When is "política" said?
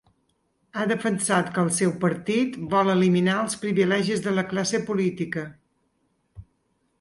4.89-5.45